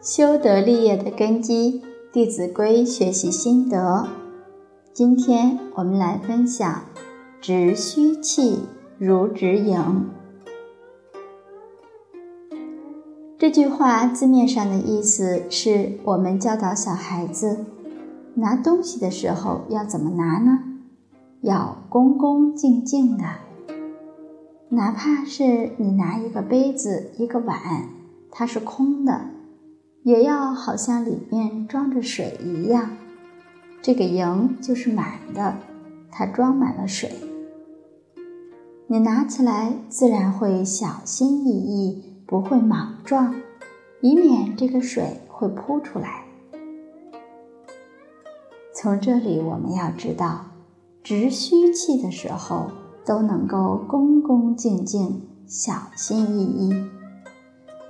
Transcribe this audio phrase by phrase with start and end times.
[0.00, 1.80] 修德立业的根基，
[2.12, 4.06] 《弟子规》学习心得。
[4.92, 6.82] 今天我们来分享
[7.42, 8.60] “直虚气，
[8.96, 10.08] 如直影”。
[13.36, 17.64] 这句话字面上的意思是我们教导小孩子
[18.34, 20.60] 拿东西的时候要怎么拿呢？
[21.40, 23.24] 要恭恭敬敬的。
[24.68, 27.88] 哪怕是你拿一个杯子、一个碗，
[28.30, 29.30] 它是空的。
[30.08, 32.96] 也要好像里面装着水一样，
[33.82, 35.56] 这个营就是满的，
[36.10, 37.12] 它装满了水。
[38.86, 43.34] 你拿起来自然会小心翼翼，不会莽撞，
[44.00, 46.24] 以免这个水会扑出来。
[48.74, 50.46] 从这里我们要知道，
[51.02, 52.70] 直虚气的时候
[53.04, 56.97] 都能够恭恭敬敬，小心翼翼。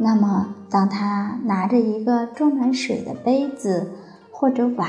[0.00, 3.90] 那么，当他拿着一个装满水的杯子
[4.30, 4.88] 或者碗，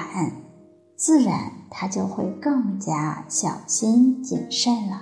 [0.96, 5.02] 自然他就会更加小心谨慎了。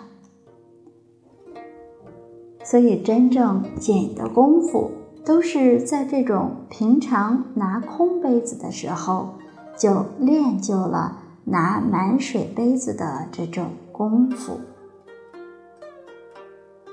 [2.63, 4.91] 所以，真正俭的功夫，
[5.25, 9.35] 都是在这种平常拿空杯子的时候，
[9.78, 14.59] 就练就了拿满水杯子的这种功夫。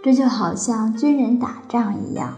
[0.03, 2.37] 这就好像军人打仗一样。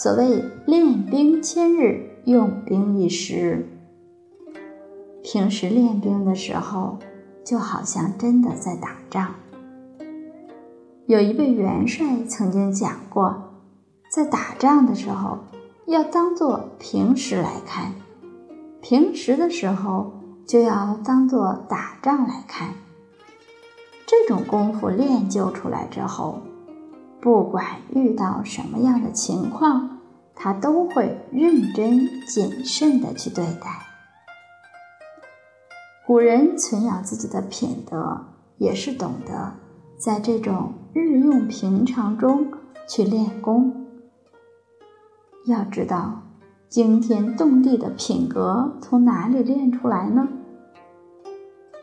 [0.00, 3.66] 所谓练兵千日，用兵一时。
[5.24, 7.00] 平时练兵的时候，
[7.44, 9.34] 就好像真的在打仗。
[11.06, 13.42] 有一位元帅曾经讲过，
[14.08, 15.38] 在打仗的时候，
[15.86, 17.90] 要当做平时来看；
[18.80, 20.12] 平时的时候，
[20.46, 22.68] 就要当做打仗来看。
[24.06, 26.38] 这种功夫练就出来之后。
[27.20, 29.98] 不管遇到什么样的情况，
[30.34, 33.86] 他都会认真谨慎地去对待。
[36.06, 38.26] 古人存养自己的品德，
[38.56, 39.54] 也是懂得
[39.98, 42.52] 在这种日用平常中
[42.88, 43.86] 去练功。
[45.46, 46.22] 要知道，
[46.68, 50.28] 惊天动地的品格从哪里练出来呢？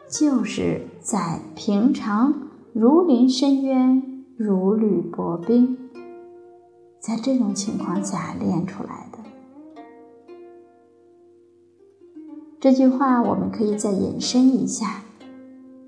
[0.09, 2.33] 就是在平常
[2.73, 4.14] 如临深渊。
[4.37, 5.77] 如履薄冰，
[6.99, 9.19] 在这种情况下练出来的。
[12.59, 15.03] 这句话我们可以再引申一下，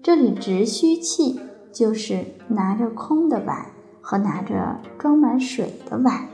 [0.01, 1.41] 这里直虚气
[1.73, 3.65] 就是拿着空的碗
[3.99, 6.29] 和拿着装满水的碗。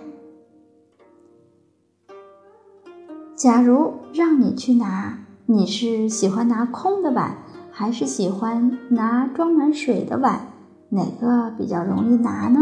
[3.35, 7.37] 假如让你去拿，你是喜欢拿空的碗，
[7.71, 10.52] 还是喜欢拿装满水的碗？
[10.93, 12.59] 哪个比较容易拿呢？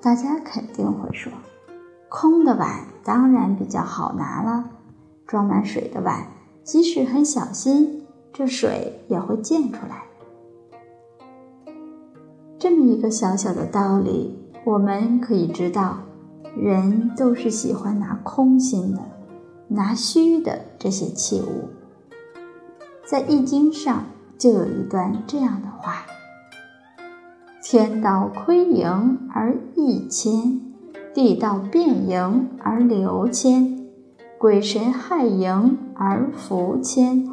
[0.00, 1.32] 大家肯定会说，
[2.08, 4.64] 空的碗当然比较好拿了。
[5.28, 6.26] 装满水的碗，
[6.64, 10.02] 即使很小心，这水也会溅出来。
[12.58, 15.98] 这么一个小小的道理，我们可以知道，
[16.56, 19.00] 人都是喜欢拿空心的、
[19.68, 21.68] 拿虚的这些器物。
[23.06, 24.04] 在《易经》上
[24.36, 26.06] 就有一段这样的话。
[27.72, 30.60] 天道亏盈而益谦，
[31.14, 33.88] 地道变盈而流谦，
[34.36, 37.26] 鬼神害盈而福谦，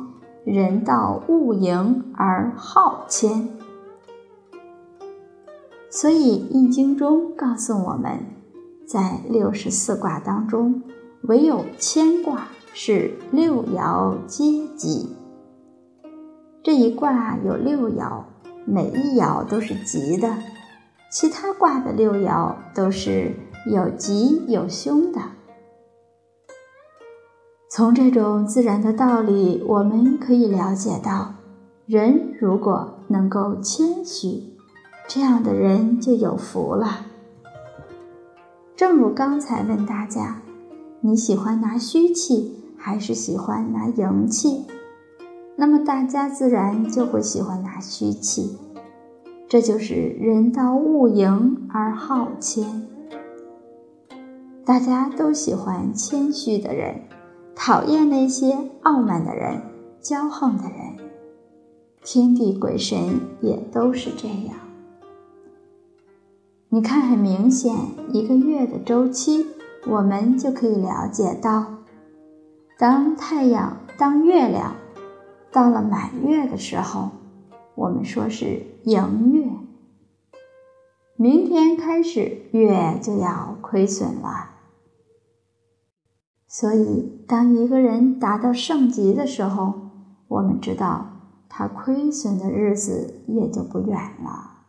[0.45, 3.49] 人道恶盈而好谦。
[5.89, 8.19] 所以《易经》中告诉我们，
[8.87, 10.81] 在六十四卦当中，
[11.23, 15.09] 唯有谦卦是六爻皆吉。
[16.63, 18.23] 这一卦有六爻。
[18.71, 20.31] 每一爻都是吉的，
[21.11, 23.35] 其他卦的六爻都是
[23.65, 25.19] 有吉有凶的。
[27.71, 31.33] 从这种自然的道理，我们可以了解到，
[31.87, 34.55] 人如果能够谦虚，
[35.07, 37.07] 这样的人就有福了。
[38.75, 40.43] 正如刚才问大家，
[41.01, 44.65] 你喜欢拿虚气还是喜欢拿阳气？
[45.59, 48.57] 那么大家自然就会喜欢拿虚气，
[49.49, 52.87] 这就是人道物盈而好谦。
[54.63, 57.01] 大家都喜欢谦虚的人，
[57.57, 59.61] 讨厌那些傲慢的人、
[60.01, 60.95] 骄横的人。
[62.05, 64.55] 天地鬼神也都是这样。
[66.69, 67.75] 你看，很明显，
[68.13, 69.45] 一个月的周期，
[69.85, 71.65] 我们就可以了解到，
[72.77, 74.73] 当太阳，当月亮。
[75.51, 77.09] 到了满月的时候，
[77.75, 79.49] 我们说是盈月。
[81.15, 84.51] 明天开始，月就要亏损了。
[86.47, 89.73] 所以，当一个人达到圣级的时候，
[90.27, 91.07] 我们知道
[91.49, 94.65] 他亏损的日子也就不远了。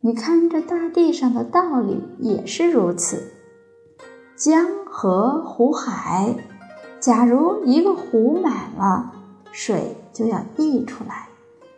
[0.00, 3.32] 你看，这大地上的道理也是如此。
[4.36, 6.34] 江河湖海，
[7.06, 9.12] 假如一个湖满了，
[9.52, 11.28] 水就要溢出来，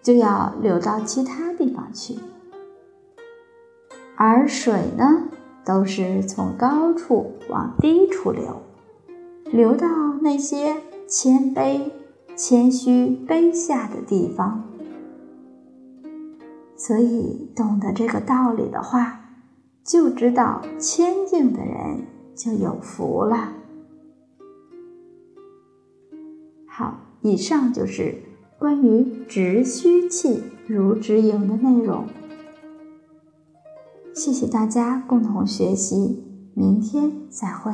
[0.03, 2.19] 就要流到其他地方去。
[4.17, 5.25] 而水呢？
[5.67, 8.63] 都是从高处往低处流，
[9.45, 9.87] 流到
[10.23, 11.91] 那些谦卑、
[12.35, 14.65] 谦虚、卑下的地方。
[16.75, 19.21] 所以，懂得这个道理的话，
[19.85, 23.53] 就知道谦敬的人就有福了。
[26.79, 28.23] 好，以上就是
[28.57, 32.05] 关于直虚气如直盈的内容。
[34.15, 36.23] 谢谢大家共同学习，
[36.55, 37.73] 明天再会。